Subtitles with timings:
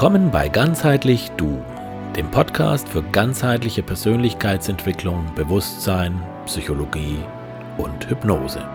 [0.00, 1.62] Willkommen bei Ganzheitlich Du,
[2.16, 7.18] dem Podcast für ganzheitliche Persönlichkeitsentwicklung, Bewusstsein, Psychologie
[7.76, 8.66] und Hypnose.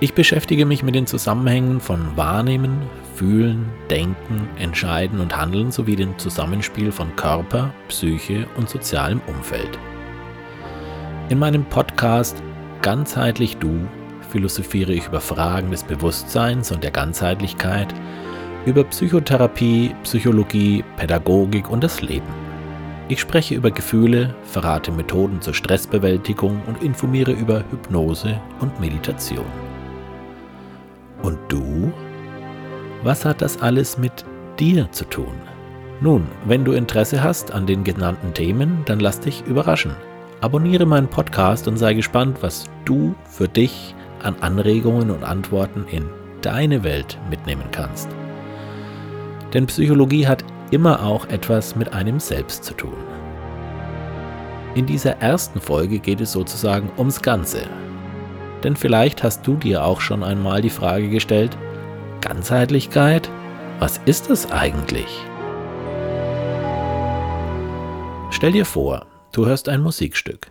[0.00, 2.82] Ich beschäftige mich mit den Zusammenhängen von Wahrnehmen,
[3.14, 9.78] Fühlen, Denken, Entscheiden und Handeln sowie dem Zusammenspiel von Körper, Psyche und sozialem Umfeld.
[11.28, 12.42] In meinem Podcast
[12.82, 13.88] Ganzheitlich Du
[14.30, 17.94] philosophiere ich über Fragen des Bewusstseins und der Ganzheitlichkeit,
[18.66, 22.43] über Psychotherapie, Psychologie, Pädagogik und das Leben.
[23.06, 29.44] Ich spreche über Gefühle, verrate Methoden zur Stressbewältigung und informiere über Hypnose und Meditation.
[31.22, 31.92] Und du?
[33.02, 34.24] Was hat das alles mit
[34.58, 35.34] dir zu tun?
[36.00, 39.94] Nun, wenn du Interesse hast an den genannten Themen, dann lass dich überraschen.
[40.40, 46.08] Abonniere meinen Podcast und sei gespannt, was du für dich an Anregungen und Antworten in
[46.40, 48.08] deine Welt mitnehmen kannst.
[49.52, 52.96] Denn Psychologie hat immer auch etwas mit einem selbst zu tun.
[54.74, 57.62] In dieser ersten Folge geht es sozusagen ums Ganze.
[58.64, 61.56] Denn vielleicht hast du dir auch schon einmal die Frage gestellt,
[62.20, 63.30] Ganzheitlichkeit?
[63.78, 65.06] Was ist das eigentlich?
[68.30, 70.50] Stell dir vor, du hörst ein Musikstück.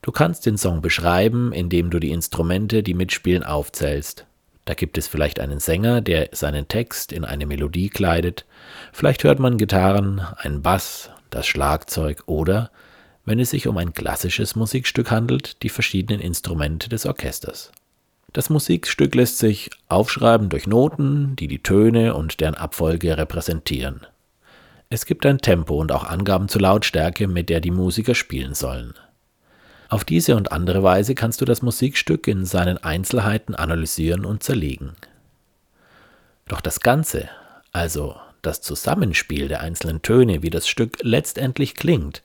[0.00, 4.26] Du kannst den Song beschreiben, indem du die Instrumente, die mitspielen, aufzählst.
[4.64, 8.46] Da gibt es vielleicht einen Sänger, der seinen Text in eine Melodie kleidet.
[8.92, 12.70] Vielleicht hört man Gitarren, einen Bass, das Schlagzeug oder,
[13.24, 17.72] wenn es sich um ein klassisches Musikstück handelt, die verschiedenen Instrumente des Orchesters.
[18.32, 24.00] Das Musikstück lässt sich aufschreiben durch Noten, die die Töne und deren Abfolge repräsentieren.
[24.90, 28.94] Es gibt ein Tempo und auch Angaben zur Lautstärke, mit der die Musiker spielen sollen.
[29.88, 34.92] Auf diese und andere Weise kannst du das Musikstück in seinen Einzelheiten analysieren und zerlegen.
[36.48, 37.28] Doch das Ganze,
[37.72, 42.22] also das Zusammenspiel der einzelnen Töne, wie das Stück letztendlich klingt,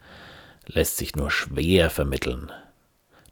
[0.70, 2.52] lässt sich nur schwer vermitteln.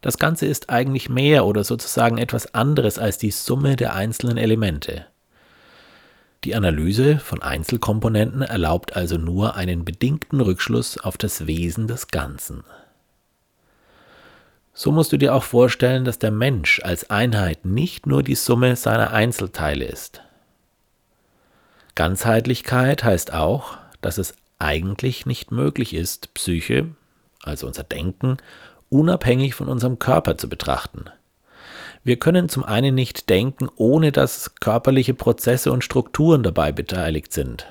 [0.00, 5.06] Das Ganze ist eigentlich mehr oder sozusagen etwas anderes als die Summe der einzelnen Elemente.
[6.44, 12.62] Die Analyse von Einzelkomponenten erlaubt also nur einen bedingten Rückschluss auf das Wesen des Ganzen.
[14.72, 18.76] So musst du dir auch vorstellen, dass der Mensch als Einheit nicht nur die Summe
[18.76, 20.22] seiner Einzelteile ist.
[21.96, 26.90] Ganzheitlichkeit heißt auch, dass es eigentlich nicht möglich ist, Psyche,
[27.42, 28.36] also unser Denken,
[28.90, 31.06] unabhängig von unserem Körper zu betrachten.
[32.04, 37.66] Wir können zum einen nicht denken, ohne dass körperliche Prozesse und Strukturen dabei beteiligt sind.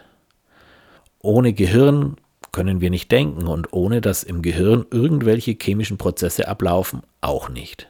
[1.20, 2.18] Ohne Gehirn
[2.52, 7.88] können wir nicht denken und ohne dass im Gehirn irgendwelche chemischen Prozesse ablaufen, auch nicht.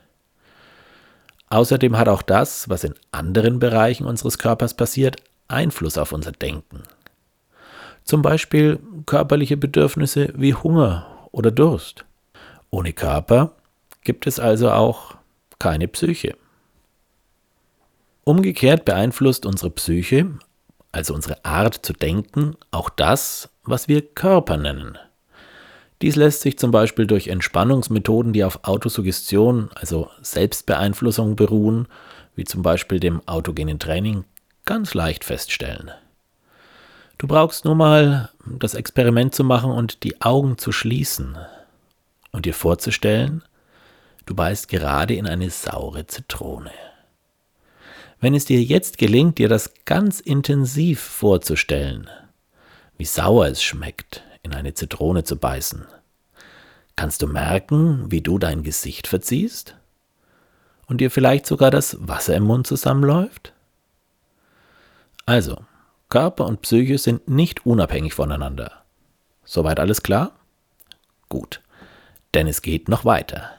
[1.49, 5.17] Außerdem hat auch das, was in anderen Bereichen unseres Körpers passiert,
[5.47, 6.83] Einfluss auf unser Denken.
[8.03, 12.05] Zum Beispiel körperliche Bedürfnisse wie Hunger oder Durst.
[12.69, 13.53] Ohne Körper
[14.03, 15.15] gibt es also auch
[15.59, 16.35] keine Psyche.
[18.23, 20.29] Umgekehrt beeinflusst unsere Psyche,
[20.91, 24.97] also unsere Art zu denken, auch das, was wir Körper nennen.
[26.01, 31.87] Dies lässt sich zum Beispiel durch Entspannungsmethoden, die auf Autosuggestion, also Selbstbeeinflussung beruhen,
[32.35, 34.25] wie zum Beispiel dem autogenen Training,
[34.65, 35.91] ganz leicht feststellen.
[37.17, 41.37] Du brauchst nur mal das Experiment zu machen und die Augen zu schließen
[42.31, 43.43] und dir vorzustellen,
[44.27, 46.71] du beißt gerade in eine saure Zitrone.
[48.19, 52.09] Wenn es dir jetzt gelingt, dir das ganz intensiv vorzustellen,
[52.97, 55.85] wie sauer es schmeckt, in eine Zitrone zu beißen,
[56.95, 59.75] kannst du merken, wie du dein Gesicht verziehst?
[60.87, 63.53] Und dir vielleicht sogar das Wasser im Mund zusammenläuft?
[65.25, 65.57] Also,
[66.09, 68.83] Körper und Psyche sind nicht unabhängig voneinander.
[69.43, 70.31] Soweit alles klar?
[71.29, 71.61] Gut,
[72.33, 73.51] denn es geht noch weiter.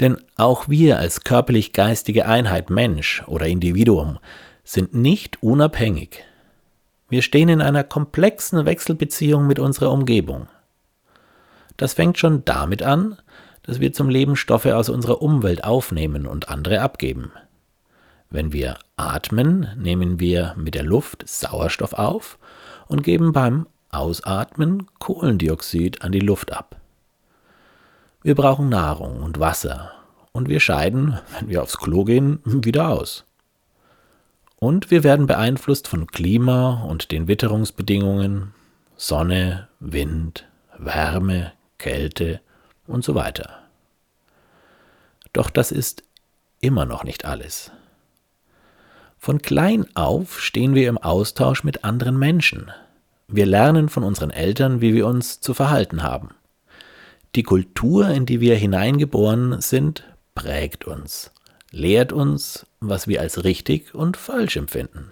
[0.00, 4.18] Denn auch wir als körperlich-geistige Einheit Mensch oder Individuum
[4.64, 6.24] sind nicht unabhängig.
[7.08, 10.48] Wir stehen in einer komplexen Wechselbeziehung mit unserer Umgebung.
[11.76, 13.18] Das fängt schon damit an,
[13.62, 17.32] dass wir zum Leben Stoffe aus unserer Umwelt aufnehmen und andere abgeben.
[18.30, 22.38] Wenn wir atmen, nehmen wir mit der Luft Sauerstoff auf
[22.88, 26.80] und geben beim Ausatmen Kohlendioxid an die Luft ab.
[28.22, 29.92] Wir brauchen Nahrung und Wasser,
[30.36, 33.24] und wir scheiden, wenn wir aufs Klo gehen, wieder aus.
[34.58, 38.52] Und wir werden beeinflusst von Klima und den Witterungsbedingungen,
[38.96, 40.46] Sonne, Wind,
[40.76, 42.40] Wärme, Kälte
[42.86, 43.62] und so weiter.
[45.32, 46.02] Doch das ist
[46.60, 47.70] immer noch nicht alles.
[49.18, 52.70] Von klein auf stehen wir im Austausch mit anderen Menschen.
[53.28, 56.30] Wir lernen von unseren Eltern, wie wir uns zu verhalten haben.
[57.34, 60.04] Die Kultur, in die wir hineingeboren sind,
[60.34, 61.32] prägt uns,
[61.70, 65.10] lehrt uns, was wir als richtig und falsch empfinden.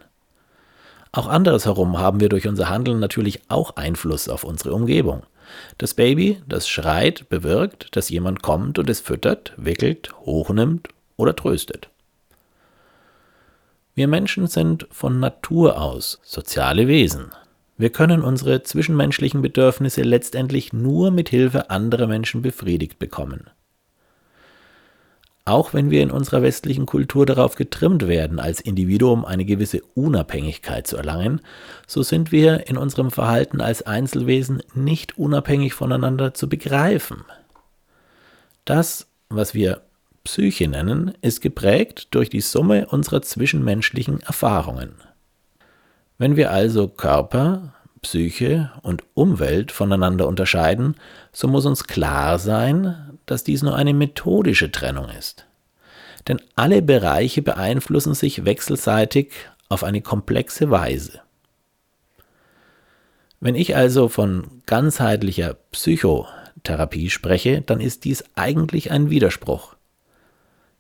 [1.13, 5.23] Auch anderes herum haben wir durch unser Handeln natürlich auch Einfluss auf unsere Umgebung.
[5.79, 11.91] Das Baby, das schreit, bewirkt, dass jemand kommt und es füttert, wickelt, hochnimmt oder tröstet.
[13.97, 17.31] Wir Menschen sind von Natur aus soziale Wesen.
[17.77, 23.51] Wir können unsere zwischenmenschlichen Bedürfnisse letztendlich nur mit Hilfe anderer Menschen befriedigt bekommen.
[25.45, 30.87] Auch wenn wir in unserer westlichen Kultur darauf getrimmt werden, als Individuum eine gewisse Unabhängigkeit
[30.87, 31.41] zu erlangen,
[31.87, 37.25] so sind wir in unserem Verhalten als Einzelwesen nicht unabhängig voneinander zu begreifen.
[38.65, 39.83] Das, was wir
[40.25, 44.95] Psyche nennen, ist geprägt durch die Summe unserer zwischenmenschlichen Erfahrungen.
[46.19, 50.97] Wenn wir also Körper, Psyche und Umwelt voneinander unterscheiden,
[51.33, 55.47] so muss uns klar sein, dass dies nur eine methodische Trennung ist.
[56.29, 59.33] Denn alle Bereiche beeinflussen sich wechselseitig
[59.69, 61.21] auf eine komplexe Weise.
[63.41, 69.74] Wenn ich also von ganzheitlicher Psychotherapie spreche, dann ist dies eigentlich ein Widerspruch.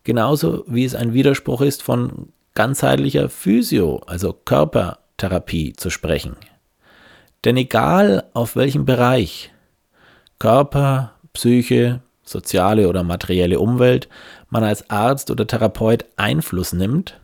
[0.05, 6.37] Genauso wie es ein Widerspruch ist, von ganzheitlicher Physio, also Körpertherapie zu sprechen.
[7.45, 9.51] Denn egal auf welchem Bereich,
[10.39, 14.09] Körper, Psyche, soziale oder materielle Umwelt
[14.51, 17.21] man als Arzt oder Therapeut Einfluss nimmt,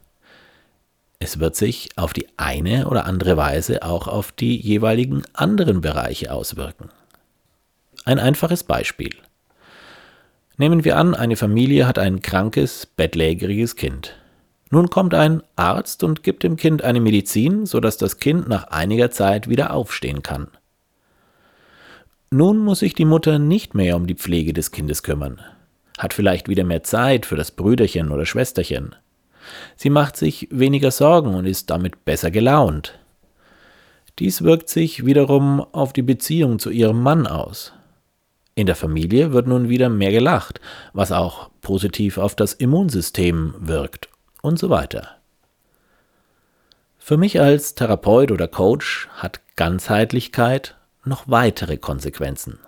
[1.18, 6.32] es wird sich auf die eine oder andere Weise auch auf die jeweiligen anderen Bereiche
[6.32, 6.88] auswirken.
[8.06, 9.14] Ein einfaches Beispiel.
[10.60, 14.18] Nehmen wir an, eine Familie hat ein krankes, bettlägeriges Kind.
[14.68, 19.10] Nun kommt ein Arzt und gibt dem Kind eine Medizin, sodass das Kind nach einiger
[19.10, 20.48] Zeit wieder aufstehen kann.
[22.30, 25.40] Nun muss sich die Mutter nicht mehr um die Pflege des Kindes kümmern,
[25.96, 28.94] hat vielleicht wieder mehr Zeit für das Brüderchen oder Schwesterchen.
[29.76, 32.98] Sie macht sich weniger Sorgen und ist damit besser gelaunt.
[34.18, 37.72] Dies wirkt sich wiederum auf die Beziehung zu ihrem Mann aus.
[38.54, 40.60] In der Familie wird nun wieder mehr gelacht,
[40.92, 44.08] was auch positiv auf das Immunsystem wirkt
[44.42, 45.16] und so weiter.
[46.98, 52.58] Für mich als Therapeut oder Coach hat Ganzheitlichkeit noch weitere Konsequenzen.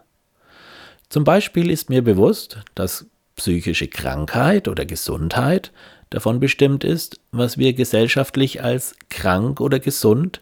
[1.08, 3.06] Zum Beispiel ist mir bewusst, dass
[3.36, 5.72] psychische Krankheit oder Gesundheit
[6.10, 10.40] davon bestimmt ist, was wir gesellschaftlich als krank oder gesund,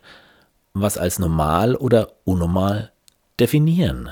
[0.73, 2.93] was als normal oder unnormal
[3.39, 4.11] definieren.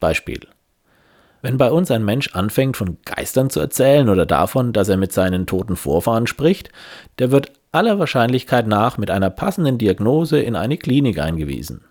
[0.00, 0.40] Beispiel.
[1.42, 5.12] Wenn bei uns ein Mensch anfängt von Geistern zu erzählen oder davon, dass er mit
[5.12, 6.70] seinen toten Vorfahren spricht,
[7.18, 11.84] der wird aller Wahrscheinlichkeit nach mit einer passenden Diagnose in eine Klinik eingewiesen.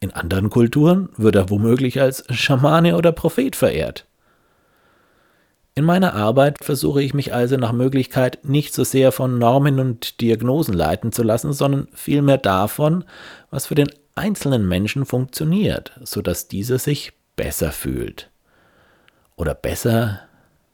[0.00, 4.06] In anderen Kulturen wird er womöglich als Schamane oder Prophet verehrt.
[5.76, 10.20] In meiner Arbeit versuche ich mich also nach Möglichkeit nicht so sehr von Normen und
[10.20, 13.04] Diagnosen leiten zu lassen, sondern vielmehr davon,
[13.50, 18.30] was für den einzelnen Menschen funktioniert, sodass dieser sich besser fühlt
[19.36, 20.20] oder besser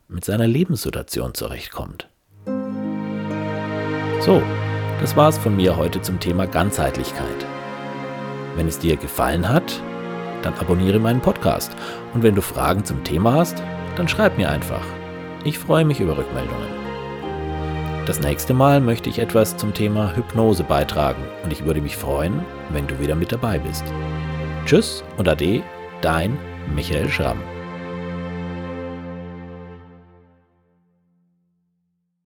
[0.09, 2.09] mit seiner Lebenssituation zurechtkommt.
[4.21, 4.43] So,
[5.01, 7.47] das war's von mir heute zum Thema Ganzheitlichkeit.
[8.57, 9.81] Wenn es dir gefallen hat,
[10.43, 11.71] dann abonniere meinen Podcast.
[12.15, 13.63] Und wenn du Fragen zum Thema hast,
[13.97, 14.85] dann schreib mir einfach.
[15.45, 16.77] Ich freue mich über Rückmeldungen.
[18.07, 22.41] Das nächste Mal möchte ich etwas zum Thema Hypnose beitragen und ich würde mich freuen,
[22.71, 23.85] wenn du wieder mit dabei bist.
[24.65, 25.63] Tschüss und Ade,
[26.03, 26.39] dein
[26.73, 27.39] Michael Schramm.